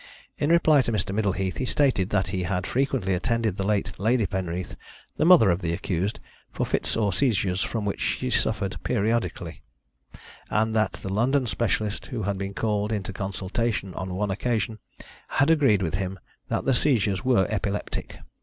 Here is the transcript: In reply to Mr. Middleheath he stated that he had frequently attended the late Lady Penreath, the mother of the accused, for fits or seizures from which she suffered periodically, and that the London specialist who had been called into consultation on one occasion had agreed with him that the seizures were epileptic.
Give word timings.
In 0.39 0.49
reply 0.51 0.81
to 0.81 0.91
Mr. 0.91 1.13
Middleheath 1.13 1.57
he 1.57 1.65
stated 1.65 2.09
that 2.09 2.29
he 2.29 2.41
had 2.41 2.65
frequently 2.65 3.13
attended 3.13 3.55
the 3.55 3.63
late 3.63 3.91
Lady 3.99 4.25
Penreath, 4.25 4.75
the 5.17 5.25
mother 5.25 5.51
of 5.51 5.61
the 5.61 5.73
accused, 5.73 6.19
for 6.51 6.65
fits 6.65 6.97
or 6.97 7.13
seizures 7.13 7.61
from 7.61 7.85
which 7.85 7.99
she 8.01 8.31
suffered 8.31 8.77
periodically, 8.83 9.61
and 10.49 10.75
that 10.75 10.93
the 10.93 11.13
London 11.13 11.45
specialist 11.45 12.07
who 12.07 12.23
had 12.23 12.39
been 12.39 12.55
called 12.55 12.91
into 12.91 13.13
consultation 13.13 13.93
on 13.93 14.15
one 14.15 14.31
occasion 14.31 14.79
had 15.27 15.51
agreed 15.51 15.83
with 15.83 15.93
him 15.93 16.17
that 16.47 16.65
the 16.65 16.73
seizures 16.73 17.23
were 17.23 17.45
epileptic. 17.51 18.17